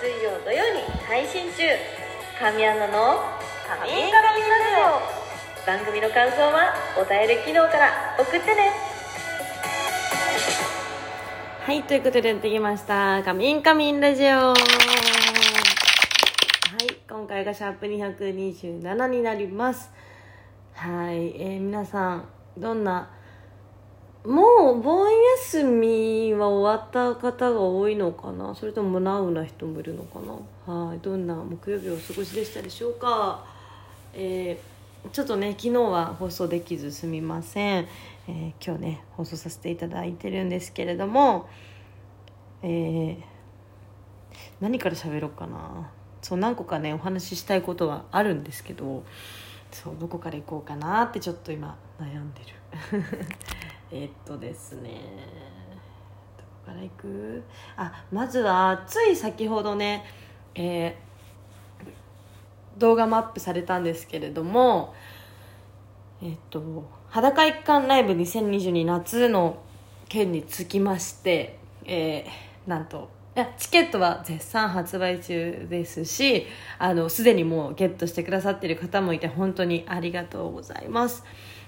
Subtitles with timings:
[0.00, 1.62] 水曜土曜に配信中
[2.38, 3.20] 神アナの
[3.68, 5.20] 「神インカミラジオ」
[5.68, 8.72] 番組の感想はお便り機能から送ってね
[11.66, 13.22] はい、ということでやってきました。
[13.22, 14.28] カミンカミンラジオ。
[14.28, 14.54] は
[16.82, 19.90] い、今回がシャープ227になります。
[20.72, 23.10] はい、えー皆さん、どんな、
[24.24, 25.08] もう盆
[25.38, 28.54] 休みは終わった方が多いのかな？
[28.54, 30.20] それともナウな人もいるのか
[30.66, 30.74] な？
[30.74, 33.44] はい、どんな木曜日をお過ごしでしたでしょうか？
[34.12, 34.70] えー
[35.12, 37.88] ちょっとね昨日は放送できずすみません、
[38.28, 41.48] えー今日ね放送させていただいてるんですけれども、
[42.62, 43.16] えー
[44.60, 45.90] 何から喋ろうかな？
[46.20, 49.02] そう何個かねお話ししたいことはあるんですけど
[49.72, 52.46] そうどこから行こうかなってちょっと今悩んでる。
[53.92, 55.00] えっとですね
[56.38, 57.42] どこから行く？
[57.76, 60.04] あまずはつい先ほどね
[60.54, 61.10] えー
[62.78, 64.94] 動画もアップされたんですけれども
[66.22, 69.58] えっと裸一貫ライブ2022夏の
[70.08, 73.08] 件につきまして、えーなんと
[73.56, 76.46] チケットは絶賛発売中ですし
[76.78, 81.24] あのすでにもうゲットしてくださっている方もいて本当にありがとうございます。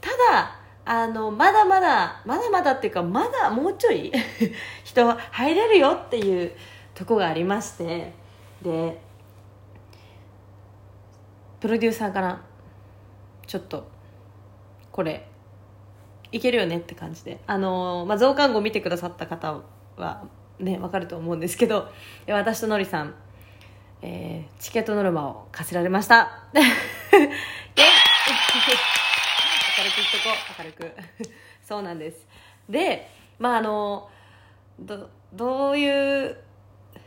[0.00, 4.12] ただあのまだまだまだまだっていうかまだもうちょい
[4.84, 6.52] 人入れるよっていう
[6.94, 8.12] とこがありまして
[8.62, 9.00] で
[11.60, 12.40] プロデューサーから
[13.46, 13.86] ちょっと
[14.92, 15.26] これ
[16.32, 19.60] いけるよねって感じであのまあ、増刊号見てくださった方
[19.96, 20.22] は
[20.58, 21.88] ねわかると思うんですけど
[22.28, 23.14] 私とのりさん、
[24.02, 26.44] えーチケットノルマを課せられました。
[26.54, 26.74] イエイ明る
[29.94, 30.92] く言っとこう明るく
[31.62, 32.26] そうなんです
[32.68, 34.08] でまああの
[34.78, 36.36] どどういう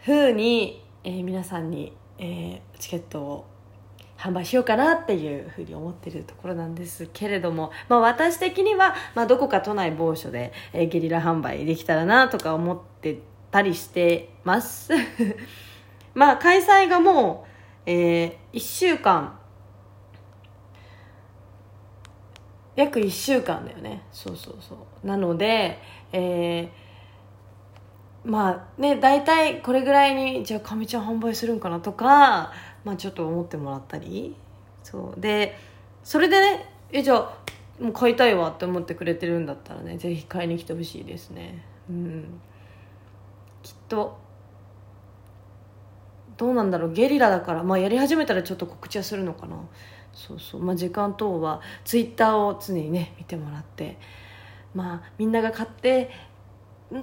[0.03, 3.45] ふうに、えー皆さんに、えーチケットを
[4.17, 13.19] 販売しようかなっていうふうに思ってるところなんですけれども、まあ、私的には、まあ、どこか都内某所で、えーゲリラ販売できたらなとか思って
[13.51, 14.91] たりしてます。
[16.13, 17.45] まあ開催がも
[17.85, 19.36] う、え1週間
[22.77, 24.03] 約1週間だよね。
[24.13, 25.07] そうそうそう。
[25.07, 25.79] なので、
[26.13, 26.87] えー
[28.27, 32.51] まあね大体これぐらいにじゃあかみちゃん販売するんかなとか、
[32.83, 34.35] まあ、ちょっと思ってもらったり。
[34.83, 35.19] そう。
[35.19, 35.57] で
[36.03, 37.37] それでねえじゃあ
[37.79, 41.63] もう買いたいわって思ってくれてるんだったらねぜひ買いに来てほしいですね。
[41.89, 42.41] うん。
[43.63, 44.17] きっと。
[46.35, 46.93] どうなんだろう。
[46.93, 49.57] ゲリラだから、まあ、やり始めたらちょっと告知はするのかな
[50.17, 53.97] そうそう、まあ、時間等はツイッターを常にね見てもらって。
[54.77, 56.11] まあみんなが買って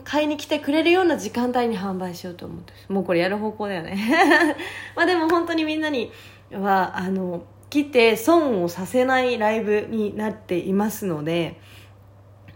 [0.04, 3.98] 買いに来てくれるような時間帯に販売しようと思ってもうこれやる方向だよね。
[4.96, 6.10] まあでも本当にみんなに
[6.52, 11.60] はあの来て損をさせないライブになっていますので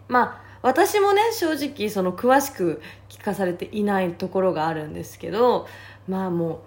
[0.07, 5.67] まあ私もね正直その詳しく聞かされていないところがあるんですけど
[6.07, 6.59] まあもう、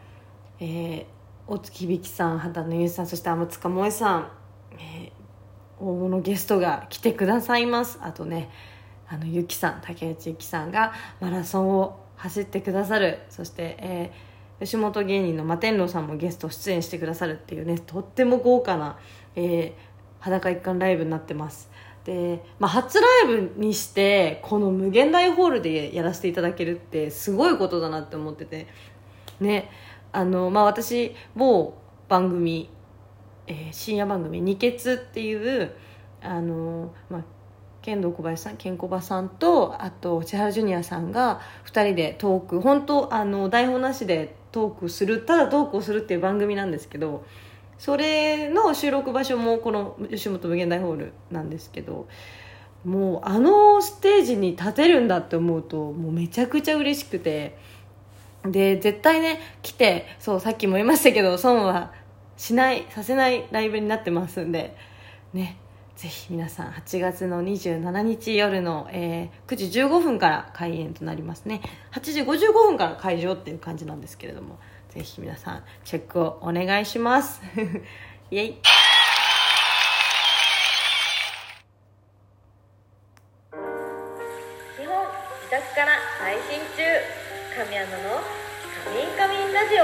[0.60, 1.06] えー、
[1.48, 4.32] 大月響さん畑野由さんそして天塚萌さん、
[4.78, 5.22] えー
[5.80, 7.98] 大物ゲストが来てくださいます。
[8.04, 8.52] あとね
[9.08, 13.18] あのゆきさん竹内ゆきさんがマラソンを走ってくださる。
[13.30, 14.32] そして、えー
[14.64, 19.00] 吉本芸人の摩天楼さんもゲスト出演してくださるっていうねとっても豪華な、
[19.36, 21.72] えー裸一貫ライブになってます。
[22.06, 28.68] で、まあ、初ライブにしてこの無限大ホールでやらせていただけるってすごいことだなって思ってて。
[29.40, 29.72] ね
[30.12, 31.74] あのまあ私某
[32.10, 32.70] 番組、
[33.48, 35.72] えー深夜番組「二血」っていう
[36.22, 37.24] あのまあ
[37.82, 47.26] 剣道小林さんケンコバさんとあと千原ジュニアさんが2人でトーク本当あの台本なしでトークするただトークをするっていう番組なんですけど
[47.80, 52.08] それの収録場所もこの吉本無限大ホールなんですけど
[52.86, 57.58] もうあのステージに立てるんだって思うともうめちゃくちゃ嬉しくて
[58.46, 61.94] で絶対ね来てそうさっきも言いましたけど損は
[62.38, 64.76] しないさせないライブになってますんで
[65.34, 65.58] ね
[65.96, 71.62] ぜひ皆さん8月の27日夜の、えー9時15分から開演となりますね。
[71.92, 74.58] 8時55分から会場っていう感じなんですけれども
[74.90, 77.42] ぜひ皆さんチェックをお願いします。
[78.32, 78.54] イエイ。
[78.54, 78.58] 基
[84.88, 85.06] 本
[85.44, 87.21] 自宅から配信中。
[87.54, 88.22] 神アナの
[88.86, 89.84] 「カミンカミンラジオ」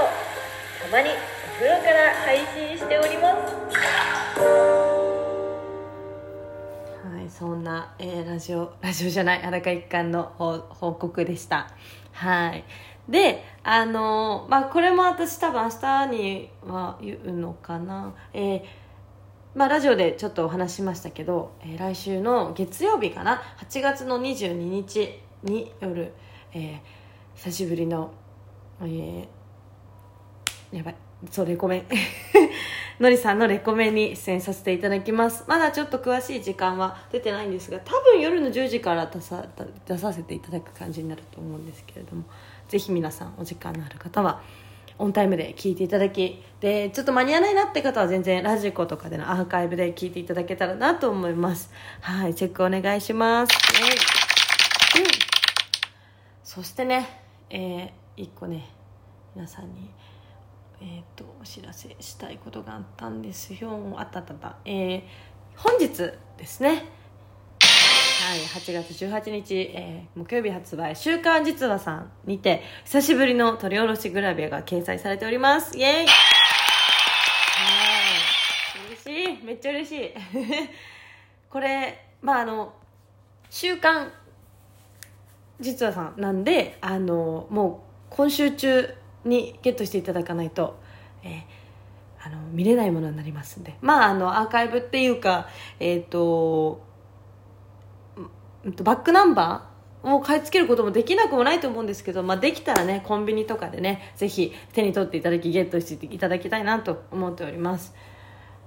[0.82, 1.12] たまにお
[1.56, 3.54] 風呂から配信しております。
[7.06, 10.32] はい、そんな、えーラジオラジオじゃない裸一貫の
[10.70, 11.68] 報告でした。
[12.12, 12.64] はい。
[13.06, 18.14] であのまあこれも私多分明日には言うのかな。
[18.32, 18.62] えー
[19.54, 23.42] まあ、ラジオでちょっとお話しましたけど、えー来週の月曜日かな。
[23.58, 26.14] 8月の22日に夜、
[26.54, 26.97] えー
[27.38, 28.10] 久しぶりの、
[28.80, 29.26] えー
[30.76, 30.96] やばい
[31.30, 31.84] そうレコメン。
[33.00, 35.44] のりさんのレコメンに出演させていただきます。
[35.46, 39.46] まだちょっと詳しい時間は出てないんですが多分夜の10時から出さ
[39.86, 42.24] 出させていただく感じになると思うんですけれども
[42.66, 44.42] ぜひ皆さんお時間のある方は
[44.98, 51.70] オンタイムで聞いていただきでちょっと間に合わないなって方は全然ラジコとかでのアーカイブで聞いていただけたらなと思います。
[52.00, 53.52] はいチェックお願いします、
[54.98, 55.04] うん、
[56.42, 58.68] そしてねえー、一個ね
[59.34, 59.90] 皆さんに
[60.80, 63.78] えー、とお知らせしたいことがあったんですよ。
[63.96, 65.02] あったあったあった、えー、
[65.56, 65.88] 本日
[66.36, 66.84] ですね。
[67.60, 75.76] はい、8月18日、えー木曜日発売「週刊実話さん」にて久しぶりの取り下ろしグラビアが掲載されております。
[75.76, 76.06] イエイ。
[78.88, 79.44] 嬉しい。
[79.44, 80.14] めっちゃ嬉しい。
[81.50, 82.74] これまああの
[83.50, 84.12] 「週刊
[85.60, 88.94] 実話さん」なんであのもう今週中
[89.24, 90.78] にゲットしていただかないと、
[91.22, 91.58] えー
[92.20, 93.74] あの見れないものになりますんで。
[93.80, 95.46] まああのアーカイブっていうか
[95.78, 96.80] えっ、と
[98.64, 107.94] うんとバックナンバーを買い付けることもできなくもないと思うんですけど、まあ、できたらねコンビニとかでねぜひ手に取っていただきゲットしていただきたいなと思っております。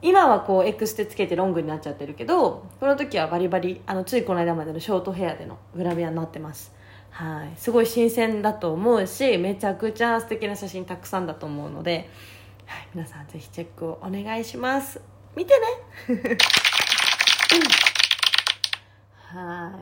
[0.04, 6.74] 今はこうエクステつけてロングになっちゃってるけどこの時はバリバリあのついこの間までのショートヘアでのグラビアになってます。
[7.12, 7.52] はい。
[7.58, 12.10] すごい新鮮だと思うしめちゃくちゃ素敵な写真たくさんだと思うので、
[12.66, 15.02] はい、皆さんぜひチェックをお願いします。
[15.36, 15.66] 見てね。
[19.28, 19.80] は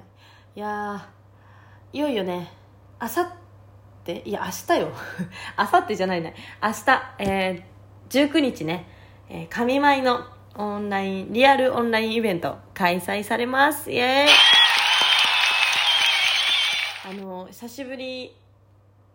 [0.55, 0.59] い。
[0.59, 1.09] いや
[1.93, 2.51] いよいよね。
[2.99, 3.27] あさっ
[4.03, 4.91] ていや明日よ。
[5.55, 6.35] あさってじゃないね。
[6.61, 8.87] 明日、えー、19日ね、
[9.29, 13.91] えー、神舞のオンラインリアルオンラインイベント開催されます。
[13.91, 14.29] イエーイ。
[17.51, 18.35] 久しぶり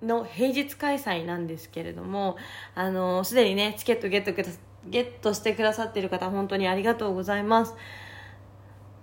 [0.03, 2.37] の平日開催なんですけれども
[2.75, 4.51] あのすでにねチケットゲットくだ
[4.87, 7.75] ゲットしてくださっている方本当にありがとうございます。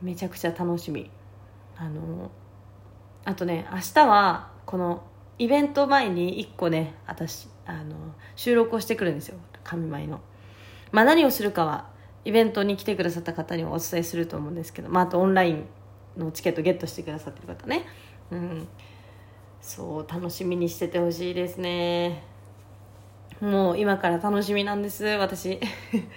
[0.01, 1.09] めちゃくちゃ楽しみ。
[1.75, 2.29] あの
[3.25, 5.03] あとね明日はこの
[5.39, 7.95] イベント前に1個ね私あの
[8.35, 9.37] 収録をしてくるんですよ。
[9.63, 10.21] 神舞の、
[10.91, 11.89] まあ、何をするかは
[12.25, 15.65] イベントに来てくださった方にはお伝えすると思うんですけど、まあ、あとオンライン
[16.17, 17.85] のチケットゲットしてくださってる方ね。
[18.31, 18.67] うん。
[19.61, 22.23] そう楽しみにしててほしいですね。
[23.39, 25.59] もう今から楽しみなんです私。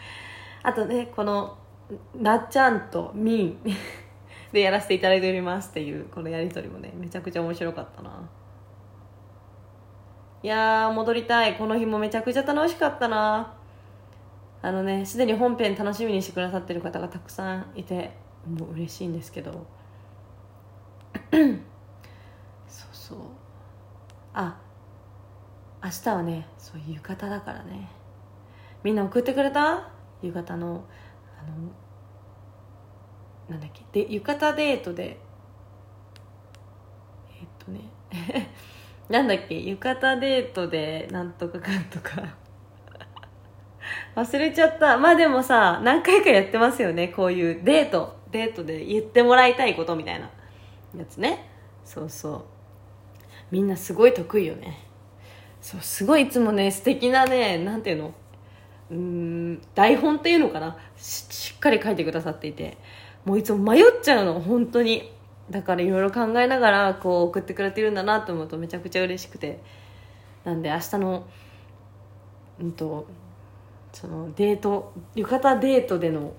[0.62, 1.56] あとねこの
[2.14, 3.58] なっちゃんとみん。
[4.52, 8.10] でやらせていただいておりますっていうこのやり取りもねめちゃくちゃ面白かったな。
[10.42, 11.56] いやー戻りたい。
[11.56, 13.54] この日もめちゃくちゃ楽しかったな。
[14.62, 18.10] あのねすでに本編楽しみにしてくださってる方がたくさんいて
[18.46, 19.66] もう嬉しいんですけど。
[23.14, 23.20] そう。
[24.34, 24.56] あ
[25.82, 27.88] 明日はねそう浴衣だからね。
[28.82, 29.88] みんな送ってくれた？
[30.22, 30.84] 浴衣の
[31.38, 31.54] あの
[33.48, 33.84] なんだっけ？
[33.92, 35.18] で浴衣デートで
[37.40, 37.80] えっとね
[39.08, 39.60] なんだっけ？
[39.62, 42.10] 浴衣デートでなんとかかんとか。
[44.16, 44.96] 忘れちゃった。
[44.98, 47.08] まあでもさ何回かやってますよね。
[47.08, 48.16] こういうデート。
[48.30, 50.28] デートで言ってもらいたいことみたいな
[50.96, 51.48] やつね。
[51.84, 52.44] そうそう。
[53.54, 54.80] みんなすごい得意よね。
[55.60, 58.14] そうすごいいつもね素敵なねなんていうの？
[58.90, 60.76] うん台本っていうのかな？
[60.96, 62.76] ししっかり書いてくださっていて。
[63.24, 65.12] もういつも迷っちゃうの本当に。
[65.50, 69.60] だからいろいろ考えながらこう送ってくれてるんだなと思うとめちゃくちゃ嬉しくて。
[70.42, 71.24] なんで明日の
[72.60, 73.06] うんと
[73.92, 76.32] そのデート浴衣デートでの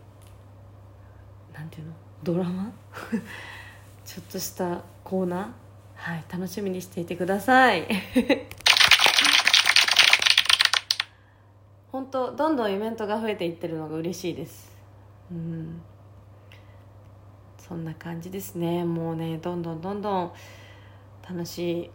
[1.53, 1.93] なんていうの？
[2.23, 2.73] ドラマ？
[4.03, 5.64] ちょっとしたコーナー？
[6.05, 7.87] はい楽しみにしていてください。
[11.91, 14.71] 本当どんどんイベントが増えていってるのが嬉しいです。
[15.31, 15.81] うん。
[17.57, 18.85] そんな感じですね。
[18.85, 20.31] もうねどんどんどんどん
[21.27, 21.89] 楽し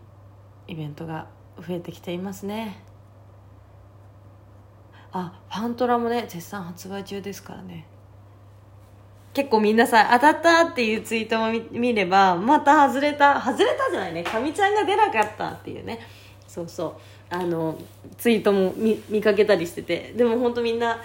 [0.67, 2.83] いイベントが増えてきていますね。
[5.13, 7.87] あファントラもね絶賛発売中ですからね。
[9.33, 14.25] 結構みんなさ当たったっていうツイートも見ればまた外れた外れたじゃないね。
[14.25, 16.01] かみちゃんが出なかったっていうね。
[16.49, 16.99] そうそ
[17.31, 17.35] う。
[17.35, 17.79] あの
[18.19, 20.13] ツイートも見見かけたりしてて。
[20.17, 21.01] でも本当みんな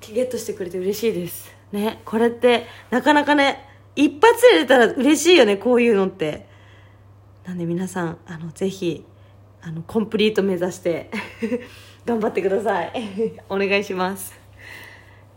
[0.00, 1.50] ゲットしてくれて嬉しいです。
[1.72, 2.02] ね。
[2.04, 3.66] これってなかなかね
[3.96, 6.46] 一発で出たら嬉しいよねこういうのって。
[7.46, 9.04] なんで皆さんあのぜひ
[9.62, 11.10] あのコンプリート目指して
[12.04, 12.92] 頑張ってください。
[13.48, 14.39] お願いします。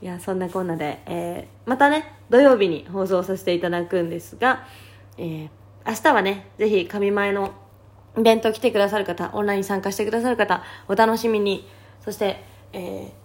[0.04, 4.68] いやそんなこんなで、えーまたね土曜日に放送させていただくんですが、
[5.18, 5.50] えー
[5.86, 7.54] 明日はねぜひ神前の
[8.18, 11.66] イベント来てくださる方オンライン参加してくださる方お楽しみに。
[12.04, 12.44] そして、
[12.74, 13.24] えー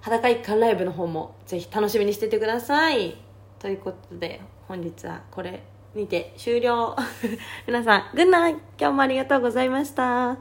[0.00, 3.16] 裸一貫ライブの方もぜひ楽しみにしててください。
[3.58, 6.96] ということで本日はこれにて終了。
[7.66, 10.38] 皆さんグッナイ今日もありがとうございました。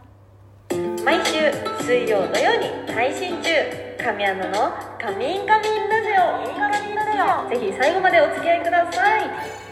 [1.04, 1.52] 毎週
[1.84, 3.50] 水曜のように配信中。
[4.06, 6.56] 神アナの「カミンカミンラジオ」
[7.50, 9.65] ぜひ最後までお付き合いください。